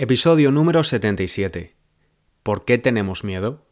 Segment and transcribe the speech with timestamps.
[0.00, 1.74] Episodio número 77.
[2.44, 3.66] ¿Por qué tenemos miedo?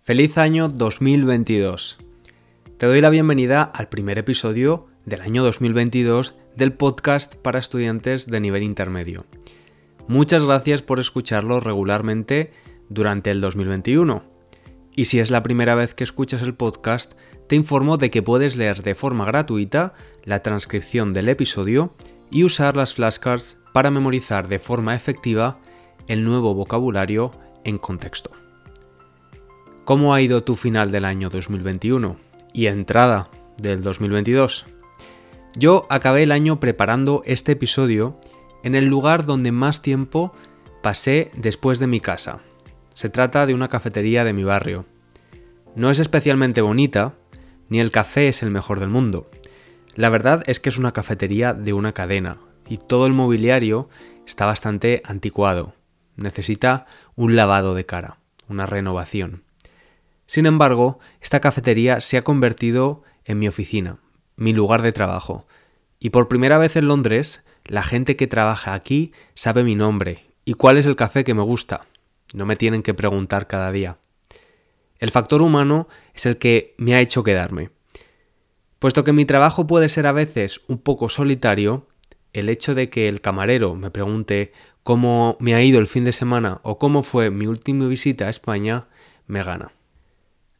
[0.00, 1.98] Feliz año 2022.
[2.78, 8.40] Te doy la bienvenida al primer episodio del año 2022 del podcast para estudiantes de
[8.40, 9.26] nivel intermedio.
[10.06, 12.52] Muchas gracias por escucharlo regularmente
[12.88, 14.24] durante el 2021.
[14.96, 17.12] Y si es la primera vez que escuchas el podcast,
[17.46, 19.92] te informo de que puedes leer de forma gratuita
[20.24, 21.92] la transcripción del episodio
[22.30, 25.58] y usar las flashcards para memorizar de forma efectiva
[26.08, 27.32] el nuevo vocabulario
[27.64, 28.30] en contexto.
[29.84, 32.16] ¿Cómo ha ido tu final del año 2021
[32.52, 34.66] y entrada del 2022?
[35.56, 38.18] Yo acabé el año preparando este episodio
[38.62, 40.34] en el lugar donde más tiempo
[40.82, 42.40] pasé después de mi casa.
[42.94, 44.84] Se trata de una cafetería de mi barrio.
[45.74, 47.14] No es especialmente bonita,
[47.68, 49.30] ni el café es el mejor del mundo.
[49.94, 52.38] La verdad es que es una cafetería de una cadena,
[52.68, 53.88] y todo el mobiliario
[54.26, 55.74] está bastante anticuado.
[56.16, 59.42] Necesita un lavado de cara, una renovación.
[60.26, 63.98] Sin embargo, esta cafetería se ha convertido en mi oficina,
[64.36, 65.46] mi lugar de trabajo,
[65.98, 70.54] y por primera vez en Londres, la gente que trabaja aquí sabe mi nombre y
[70.54, 71.86] cuál es el café que me gusta.
[72.34, 73.98] No me tienen que preguntar cada día.
[74.98, 77.70] El factor humano es el que me ha hecho quedarme.
[78.78, 81.88] Puesto que mi trabajo puede ser a veces un poco solitario,
[82.32, 84.52] el hecho de que el camarero me pregunte
[84.84, 88.30] cómo me ha ido el fin de semana o cómo fue mi última visita a
[88.30, 88.86] España
[89.26, 89.72] me gana.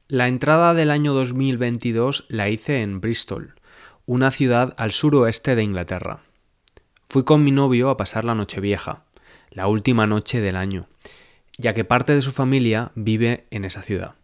[0.08, 3.54] La entrada del año 2022 la hice en Bristol,
[4.06, 6.22] una ciudad al suroeste de Inglaterra.
[7.08, 9.04] Fui con mi novio a pasar la noche vieja,
[9.50, 10.88] la última noche del año,
[11.56, 14.14] ya que parte de su familia vive en esa ciudad.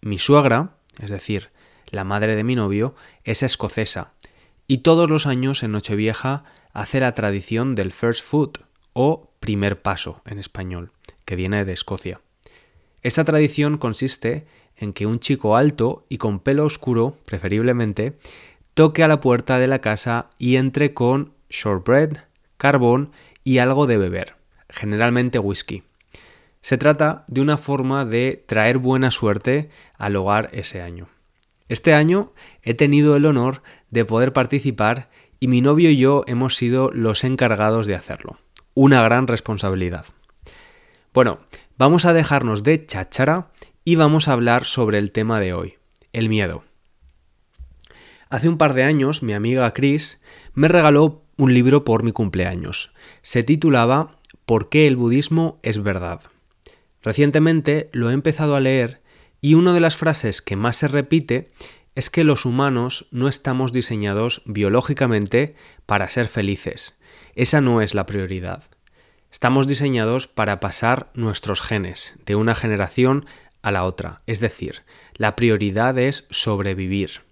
[0.00, 1.50] Mi suegra, es decir,
[1.90, 2.94] la madre de mi novio,
[3.24, 4.12] es escocesa
[4.70, 8.58] y todos los años en Nochevieja hace la tradición del first foot
[8.92, 10.92] o primer paso en español,
[11.24, 12.20] que viene de Escocia.
[13.02, 18.18] Esta tradición consiste en que un chico alto y con pelo oscuro, preferiblemente,
[18.74, 22.18] toque a la puerta de la casa y entre con shortbread,
[22.58, 23.12] carbón
[23.44, 24.36] y algo de beber,
[24.68, 25.84] generalmente whisky.
[26.60, 31.08] Se trata de una forma de traer buena suerte al hogar ese año.
[31.68, 36.56] Este año he tenido el honor de poder participar y mi novio y yo hemos
[36.56, 38.38] sido los encargados de hacerlo.
[38.74, 40.06] Una gran responsabilidad.
[41.12, 41.40] Bueno,
[41.76, 43.50] vamos a dejarnos de cháchara
[43.84, 45.74] y vamos a hablar sobre el tema de hoy,
[46.12, 46.64] el miedo.
[48.30, 50.22] Hace un par de años mi amiga Chris
[50.54, 52.92] me regaló un libro por mi cumpleaños.
[53.22, 56.20] Se titulaba ¿Por qué el budismo es verdad?
[57.02, 59.02] Recientemente lo he empezado a leer
[59.40, 61.52] y una de las frases que más se repite
[61.94, 65.54] es que los humanos no estamos diseñados biológicamente
[65.86, 66.96] para ser felices.
[67.34, 68.64] Esa no es la prioridad.
[69.32, 73.26] Estamos diseñados para pasar nuestros genes de una generación
[73.62, 74.84] a la otra, es decir,
[75.14, 77.22] la prioridad es sobrevivir.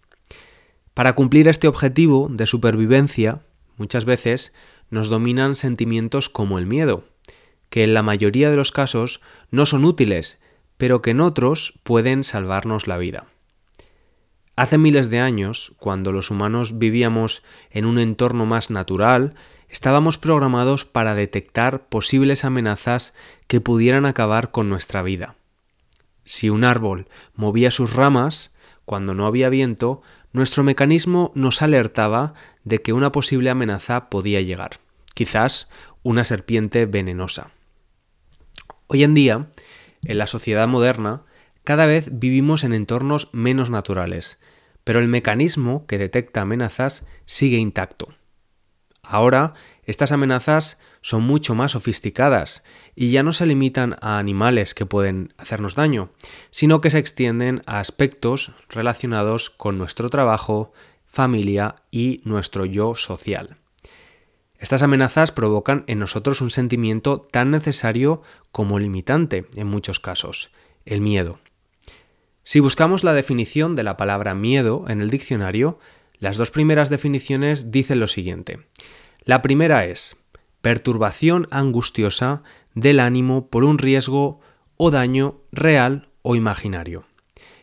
[0.94, 3.42] Para cumplir este objetivo de supervivencia,
[3.76, 4.54] muchas veces
[4.90, 7.04] nos dominan sentimientos como el miedo,
[7.70, 10.40] que en la mayoría de los casos no son útiles
[10.76, 13.26] pero que en otros pueden salvarnos la vida.
[14.56, 19.34] Hace miles de años, cuando los humanos vivíamos en un entorno más natural,
[19.68, 23.12] estábamos programados para detectar posibles amenazas
[23.48, 25.36] que pudieran acabar con nuestra vida.
[26.24, 28.54] Si un árbol movía sus ramas,
[28.86, 30.00] cuando no había viento,
[30.32, 32.34] nuestro mecanismo nos alertaba
[32.64, 34.80] de que una posible amenaza podía llegar,
[35.14, 35.68] quizás
[36.02, 37.50] una serpiente venenosa.
[38.86, 39.48] Hoy en día,
[40.08, 41.22] en la sociedad moderna,
[41.64, 44.38] cada vez vivimos en entornos menos naturales,
[44.84, 48.14] pero el mecanismo que detecta amenazas sigue intacto.
[49.02, 52.64] Ahora, estas amenazas son mucho más sofisticadas
[52.96, 56.10] y ya no se limitan a animales que pueden hacernos daño,
[56.50, 60.72] sino que se extienden a aspectos relacionados con nuestro trabajo,
[61.06, 63.58] familia y nuestro yo social.
[64.58, 68.22] Estas amenazas provocan en nosotros un sentimiento tan necesario
[68.52, 70.50] como limitante en muchos casos,
[70.84, 71.38] el miedo.
[72.44, 75.78] Si buscamos la definición de la palabra miedo en el diccionario,
[76.18, 78.60] las dos primeras definiciones dicen lo siguiente.
[79.24, 80.16] La primera es
[80.62, 82.42] perturbación angustiosa
[82.74, 84.40] del ánimo por un riesgo
[84.76, 87.04] o daño real o imaginario.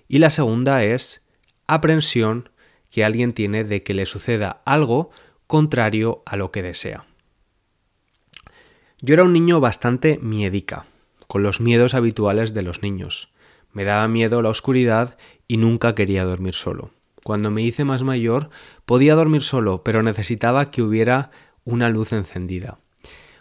[0.08, 1.26] Y la segunda es
[1.66, 2.50] aprensión
[2.90, 5.10] que alguien tiene de que le suceda algo
[5.54, 7.06] contrario a lo que desea.
[9.02, 10.88] Yo era un niño bastante miedica,
[11.28, 13.30] con los miedos habituales de los niños.
[13.72, 15.16] Me daba miedo la oscuridad
[15.48, 16.90] y nunca quería dormir solo.
[17.24, 18.50] Cuando me hice más mayor,
[18.88, 21.30] podía dormir solo, pero necesitaba que hubiera
[21.66, 22.80] una luz encendida.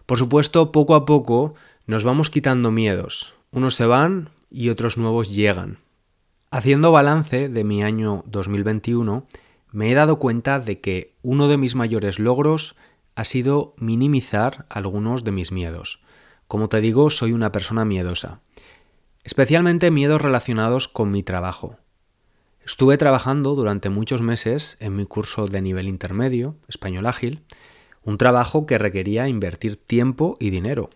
[0.05, 1.55] Por supuesto, poco a poco
[1.87, 3.33] nos vamos quitando miedos.
[3.53, 5.79] Unos se van y otros nuevos llegan.
[6.51, 9.27] Haciendo balance de mi año 2021,
[9.73, 12.77] me he dado cuenta de que uno de mis mayores logros
[13.15, 16.03] ha sido minimizar algunos de mis miedos.
[16.47, 18.41] Como te digo, soy una persona miedosa.
[19.25, 21.77] Especialmente miedos relacionados con mi trabajo.
[22.65, 27.43] Estuve trabajando durante muchos meses en mi curso de nivel intermedio, español ágil,
[28.05, 30.91] un trabajo que requería invertir tiempo y dinero.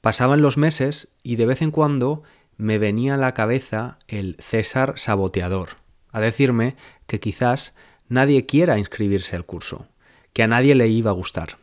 [0.00, 2.22] Pasaban los meses y de vez en cuando
[2.56, 5.70] me venía a la cabeza el César saboteador,
[6.12, 6.76] a decirme
[7.06, 7.74] que quizás
[8.08, 9.86] nadie quiera inscribirse al curso,
[10.32, 11.58] que a nadie le iba a gustar.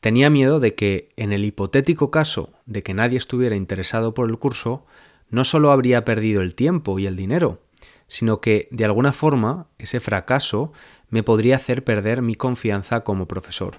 [0.00, 4.38] Tenía miedo de que, en el hipotético caso de que nadie estuviera interesado por el
[4.38, 4.84] curso,
[5.30, 7.62] no solo habría perdido el tiempo y el dinero,
[8.06, 10.72] sino que, de alguna forma, ese fracaso
[11.08, 13.78] me podría hacer perder mi confianza como profesor.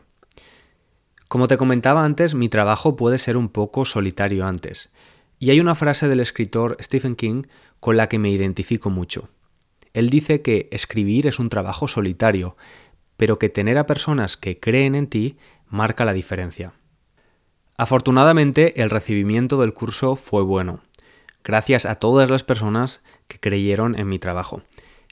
[1.27, 4.91] Como te comentaba antes, mi trabajo puede ser un poco solitario antes,
[5.37, 7.43] y hay una frase del escritor Stephen King
[7.79, 9.29] con la que me identifico mucho.
[9.95, 12.57] Él dice que escribir es un trabajo solitario,
[13.15, 15.37] pero que tener a personas que creen en ti
[15.69, 16.73] marca la diferencia.
[17.77, 20.81] Afortunadamente el recibimiento del curso fue bueno,
[21.45, 24.63] gracias a todas las personas que creyeron en mi trabajo.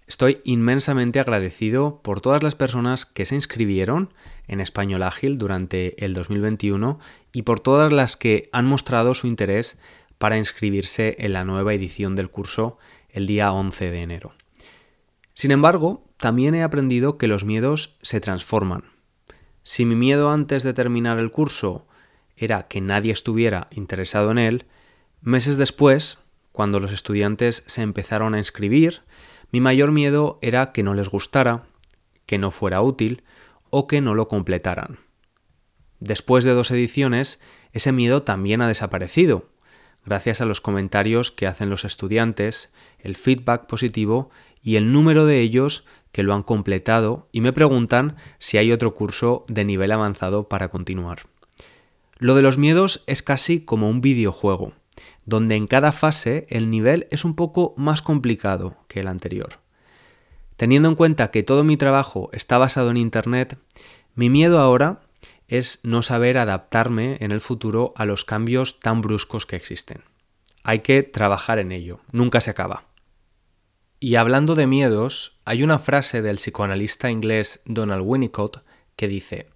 [0.05, 4.13] Estoy inmensamente agradecido por todas las personas que se inscribieron
[4.49, 6.99] en Español Ágil durante el 2021
[7.31, 9.79] y por todas las que han mostrado su interés
[10.17, 12.77] para inscribirse en la nueva edición del curso
[13.11, 14.33] el día 11 de enero.
[15.33, 18.83] Sin embargo, también he aprendido que los miedos se transforman.
[19.63, 21.87] Si mi miedo antes de terminar el curso
[22.35, 24.65] era que nadie estuviera interesado en él,
[25.21, 26.19] meses después,
[26.51, 29.01] cuando los estudiantes se empezaron a inscribir,
[29.51, 31.63] mi mayor miedo era que no les gustara,
[32.25, 33.23] que no fuera útil
[33.69, 34.99] o que no lo completaran.
[35.99, 37.39] Después de dos ediciones,
[37.71, 39.49] ese miedo también ha desaparecido,
[40.05, 42.69] gracias a los comentarios que hacen los estudiantes,
[42.99, 44.29] el feedback positivo
[44.61, 48.93] y el número de ellos que lo han completado y me preguntan si hay otro
[48.93, 51.23] curso de nivel avanzado para continuar.
[52.19, 54.73] Lo de los miedos es casi como un videojuego,
[55.25, 59.59] donde en cada fase el nivel es un poco más complicado que el anterior.
[60.55, 63.57] Teniendo en cuenta que todo mi trabajo está basado en Internet,
[64.15, 65.01] mi miedo ahora
[65.47, 70.03] es no saber adaptarme en el futuro a los cambios tan bruscos que existen.
[70.63, 72.85] Hay que trabajar en ello, nunca se acaba.
[73.99, 78.63] Y hablando de miedos, hay una frase del psicoanalista inglés Donald Winnicott
[78.95, 79.49] que dice,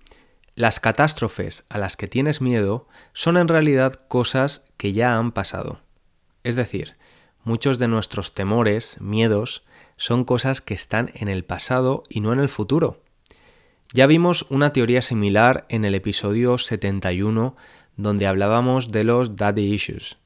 [0.56, 5.82] las catástrofes a las que tienes miedo son en realidad cosas que ya han pasado.
[6.44, 6.96] Es decir,
[7.44, 9.64] muchos de nuestros temores, miedos,
[9.98, 13.04] son cosas que están en el pasado y no en el futuro.
[13.94, 17.56] Ya vimos una teoría similar en el episodio 71
[17.96, 20.18] donde hablábamos de los daddy issues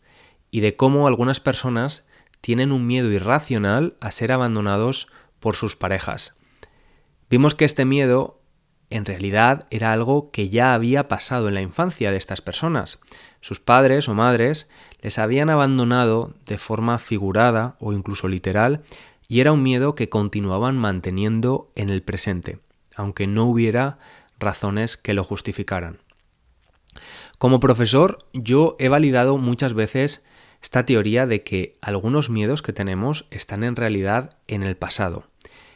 [0.50, 2.08] y de cómo algunas personas
[2.42, 5.10] tienen un miedo irracional a ser abandonados
[5.40, 6.34] por sus parejas.
[7.30, 8.42] Vimos que este miedo
[8.90, 13.00] en realidad era algo que ya había pasado en la infancia de estas personas.
[13.42, 14.70] Sus padres o madres
[15.02, 18.82] les habían abandonado de forma figurada o incluso literal
[19.28, 22.60] y era un miedo que continuaban manteniendo en el presente,
[23.02, 23.98] aunque no hubiera
[24.40, 26.00] razones que lo justificaran.
[27.40, 30.24] Como profesor, yo he validado muchas veces
[30.62, 35.26] esta teoría de que algunos miedos que tenemos están en realidad en el pasado.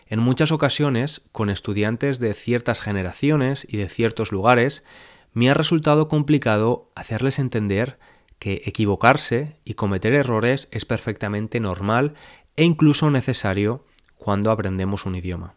[0.06, 4.86] En muchas ocasiones, con estudiantes de ciertas generaciones y de ciertos lugares,
[5.34, 7.98] me ha resultado complicado hacerles entender
[8.38, 12.14] que equivocarse y cometer errores es perfectamente normal
[12.56, 13.84] e incluso necesario
[14.16, 15.56] cuando aprendemos un idioma.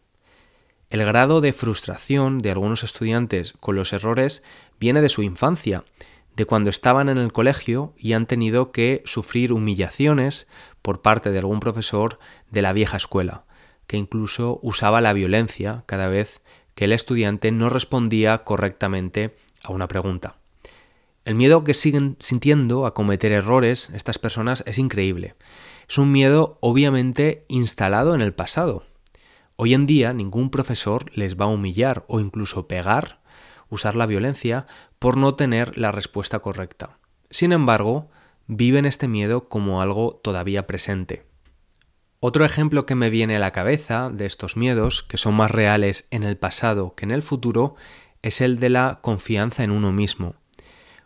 [0.91, 4.43] El grado de frustración de algunos estudiantes con los errores
[4.81, 5.85] viene de su infancia
[6.35, 10.47] de cuando estaban en el colegio y han tenido que sufrir humillaciones
[10.81, 12.19] por parte de algún profesor
[12.51, 13.45] de la vieja escuela,
[13.87, 16.41] que incluso usaba la violencia cada vez
[16.75, 20.37] que el estudiante no respondía correctamente a una pregunta.
[21.27, 25.35] El miedo que siguen sintiendo a cometer errores estas personas es increíble.
[25.87, 28.85] Es un miedo obviamente instalado en el pasado.
[29.61, 33.19] Hoy en día ningún profesor les va a humillar o incluso pegar
[33.71, 34.69] usar la violencia
[35.01, 37.01] por no tener la respuesta correcta.
[37.31, 38.09] Sin embargo,
[38.47, 41.27] viven este miedo como algo todavía presente.
[42.21, 46.07] Otro ejemplo que me viene a la cabeza de estos miedos, que son más reales
[46.13, 47.75] en el pasado que en el futuro,
[48.23, 50.37] es el de la confianza en uno mismo.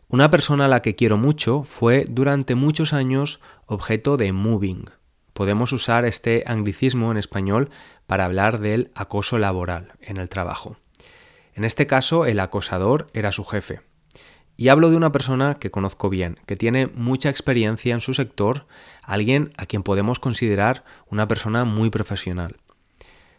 [0.08, 4.90] Una persona a la que quiero mucho fue durante muchos años objeto de moving.
[5.32, 7.70] Podemos usar este anglicismo en español
[8.06, 10.76] para hablar del acoso laboral en el trabajo.
[11.54, 13.80] En este caso, el acosador era su jefe.
[14.56, 18.66] Y hablo de una persona que conozco bien, que tiene mucha experiencia en su sector,
[19.02, 22.56] alguien a quien podemos considerar una persona muy profesional.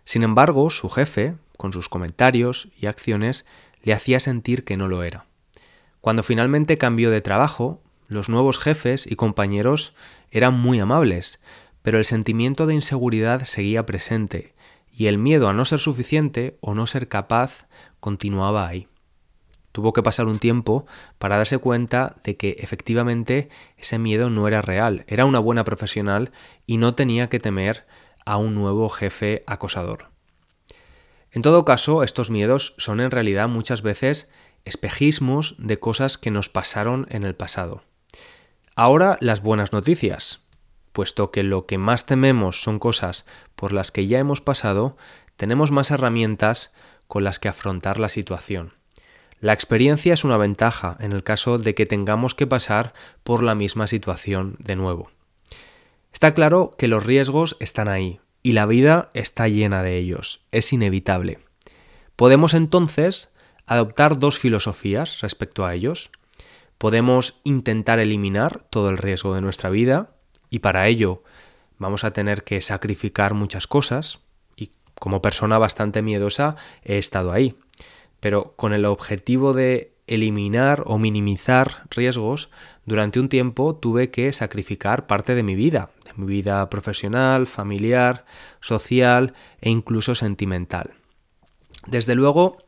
[0.06, 3.46] Sin embargo, su jefe, con sus comentarios y acciones,
[3.84, 5.26] le hacía sentir que no lo era.
[6.02, 9.94] Cuando finalmente cambió de trabajo, los nuevos jefes y compañeros
[10.32, 11.40] eran muy amables,
[11.84, 14.56] pero el sentimiento de inseguridad seguía presente,
[14.92, 17.68] y el miedo a no ser suficiente o no ser capaz
[18.00, 18.88] continuaba ahí.
[19.72, 20.86] Tuvo que pasar un tiempo
[21.18, 26.32] para darse cuenta de que efectivamente ese miedo no era real, era una buena profesional
[26.68, 27.86] y no tenía que temer
[28.24, 30.10] a un nuevo jefe acosador.
[31.32, 34.30] En todo caso, estos miedos son en realidad muchas veces
[34.64, 37.84] espejismos de cosas que nos pasaron en el pasado.
[38.76, 40.43] Ahora las buenas noticias.
[40.94, 44.96] Puesto que lo que más tememos son cosas por las que ya hemos pasado,
[45.36, 46.72] tenemos más herramientas
[47.08, 48.74] con las que afrontar la situación.
[49.40, 53.56] La experiencia es una ventaja en el caso de que tengamos que pasar por la
[53.56, 55.10] misma situación de nuevo.
[56.14, 60.72] Está claro que los riesgos están ahí y la vida está llena de ellos, es
[60.72, 61.40] inevitable.
[62.16, 63.34] Podemos entonces
[63.66, 66.12] adoptar dos filosofías respecto a ellos.
[66.78, 70.13] Podemos intentar eliminar todo el riesgo de nuestra vida
[70.54, 71.24] y para ello
[71.80, 74.20] vamos a tener que sacrificar muchas cosas
[74.56, 77.58] y como persona bastante miedosa he estado ahí
[78.24, 82.50] pero con el objetivo de eliminar o minimizar riesgos,
[82.86, 88.24] durante un tiempo tuve que sacrificar parte de mi vida, de mi vida profesional, familiar,
[88.62, 90.92] social e incluso sentimental.
[91.86, 92.60] Desde luego,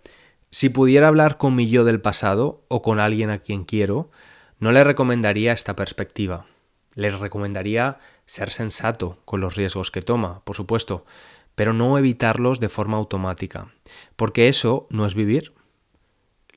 [0.51, 4.11] si pudiera hablar con mi yo del pasado o con alguien a quien quiero,
[4.59, 6.47] no le recomendaría esta perspectiva.
[6.95, 11.05] Le recomendaría ser sensato con los riesgos que toma, por supuesto,
[11.55, 13.71] pero no evitarlos de forma automática,
[14.15, 15.53] porque eso no es vivir.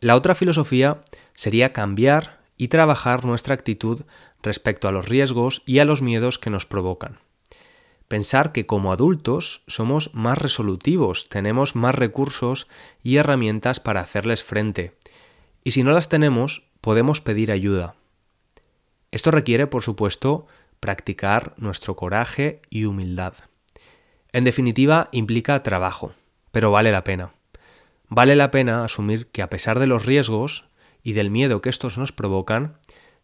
[0.00, 1.02] La otra filosofía
[1.34, 4.02] sería cambiar y trabajar nuestra actitud
[4.42, 7.18] respecto a los riesgos y a los miedos que nos provocan.
[8.08, 12.66] Pensar que como adultos somos más resolutivos, tenemos más recursos
[13.02, 14.96] y herramientas para hacerles frente,
[15.62, 17.96] y si no las tenemos, podemos pedir ayuda.
[19.10, 20.46] Esto requiere, por supuesto,
[20.80, 23.34] practicar nuestro coraje y humildad.
[24.32, 26.12] En definitiva, implica trabajo,
[26.52, 27.32] pero vale la pena.
[28.08, 30.64] Vale la pena asumir que a pesar de los riesgos
[31.02, 32.78] y del miedo que estos nos provocan,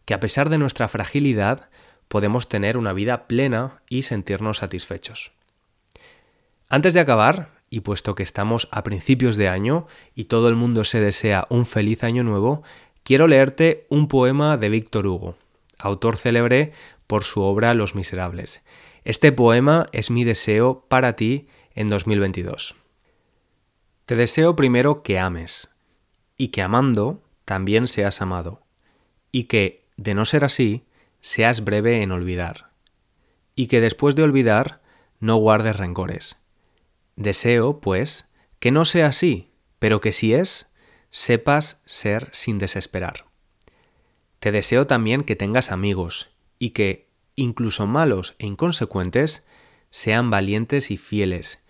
[0.05, 1.69] que a pesar de nuestra fragilidad,
[2.07, 5.31] podemos tener una vida plena y sentirnos satisfechos.
[6.69, 10.83] Antes de acabar, y puesto que estamos a principios de año y todo el mundo
[10.83, 12.63] se desea un feliz año nuevo,
[13.03, 15.35] quiero leerte un poema de Víctor Hugo,
[15.79, 16.73] autor célebre
[17.07, 18.63] por su obra Los Miserables.
[19.03, 22.75] Este poema es mi deseo para ti en 2022.
[24.05, 25.75] Te deseo primero que ames,
[26.37, 28.61] y que amando también seas amado,
[29.31, 30.85] y que, de no ser así,
[31.21, 32.71] seas breve en olvidar,
[33.55, 34.81] y que después de olvidar
[35.19, 36.37] no guardes rencores.
[37.15, 38.29] Deseo, pues,
[38.59, 40.67] que no sea así, pero que si es,
[41.09, 43.25] sepas ser sin desesperar.
[44.39, 49.43] Te deseo también que tengas amigos, y que, incluso malos e inconsecuentes,
[49.91, 51.63] sean valientes y fieles,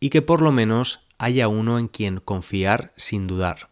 [0.00, 3.70] y que por lo menos haya uno en quien confiar sin dudar.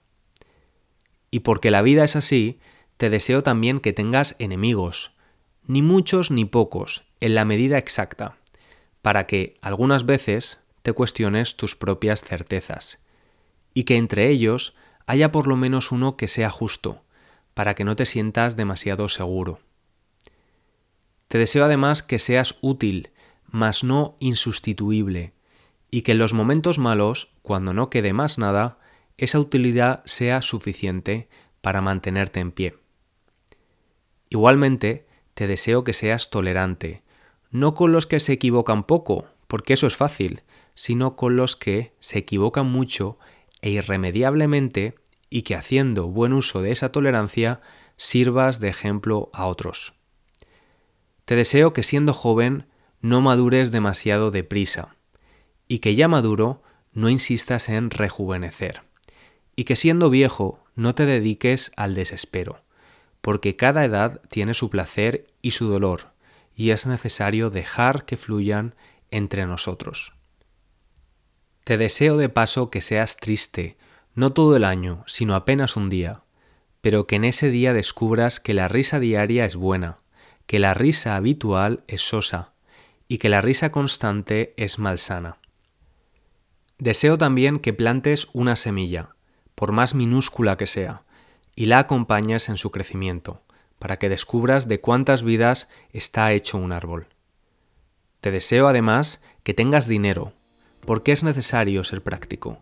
[1.30, 2.60] Y porque la vida es así,
[2.96, 5.12] te deseo también que tengas enemigos,
[5.66, 8.36] ni muchos ni pocos, en la medida exacta,
[9.00, 13.00] para que algunas veces te cuestiones tus propias certezas,
[13.74, 14.74] y que entre ellos
[15.06, 17.02] haya por lo menos uno que sea justo,
[17.54, 19.60] para que no te sientas demasiado seguro.
[21.28, 23.10] Te deseo además que seas útil,
[23.46, 25.32] mas no insustituible,
[25.90, 28.78] y que en los momentos malos, cuando no quede más nada,
[29.18, 31.28] esa utilidad sea suficiente
[31.60, 32.78] para mantenerte en pie.
[34.30, 37.02] Igualmente, te deseo que seas tolerante,
[37.50, 40.42] no con los que se equivocan poco, porque eso es fácil,
[40.74, 43.18] sino con los que se equivocan mucho
[43.60, 44.94] e irremediablemente
[45.32, 47.62] y que haciendo buen uso de esa tolerancia
[47.96, 49.94] sirvas de ejemplo a otros.
[51.24, 52.66] Te deseo que siendo joven
[53.00, 54.94] no madures demasiado deprisa
[55.66, 56.62] y que ya maduro
[56.92, 58.82] no insistas en rejuvenecer
[59.56, 62.62] y que siendo viejo no te dediques al desespero,
[63.22, 66.12] porque cada edad tiene su placer y su dolor
[66.54, 68.74] y es necesario dejar que fluyan
[69.10, 70.12] entre nosotros.
[71.64, 73.78] Te deseo de paso que seas triste,
[74.14, 76.22] no todo el año, sino apenas un día,
[76.80, 79.98] pero que en ese día descubras que la risa diaria es buena,
[80.46, 82.52] que la risa habitual es sosa
[83.08, 85.38] y que la risa constante es malsana.
[86.78, 89.10] Deseo también que plantes una semilla,
[89.54, 91.02] por más minúscula que sea,
[91.54, 93.42] y la acompañes en su crecimiento,
[93.78, 97.06] para que descubras de cuántas vidas está hecho un árbol.
[98.20, 100.32] Te deseo además que tengas dinero,
[100.84, 102.58] porque es necesario ser práctico,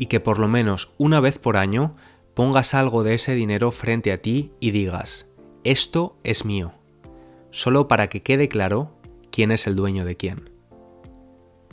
[0.00, 1.94] y que por lo menos una vez por año
[2.32, 5.28] pongas algo de ese dinero frente a ti y digas,
[5.62, 6.72] esto es mío,
[7.50, 8.92] solo para que quede claro
[9.30, 10.48] quién es el dueño de quién.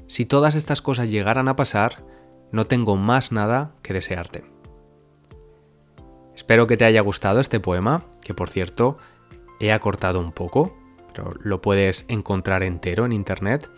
[0.07, 2.03] Si todas estas cosas llegaran a pasar,
[2.51, 4.43] no tengo más nada que desearte.
[6.35, 8.97] Espero que te haya gustado este poema, que por cierto
[9.61, 10.75] he acortado un poco,
[11.13, 13.69] pero lo puedes encontrar entero en internet.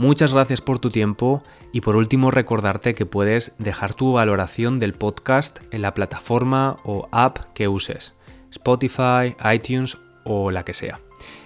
[0.00, 4.94] Muchas gracias por tu tiempo y por último recordarte que puedes dejar tu valoración del
[4.94, 8.14] podcast en la plataforma o app que uses,
[8.50, 11.00] Spotify, iTunes o la que sea.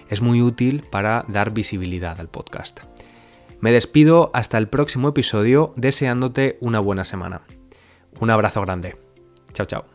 [0.07, 2.79] Es muy útil para dar visibilidad al podcast.
[3.59, 7.41] Me despido hasta el próximo episodio deseándote una buena semana.
[8.21, 8.95] Un abrazo grande.
[9.51, 9.94] Chao, chao.